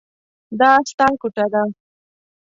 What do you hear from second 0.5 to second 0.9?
دا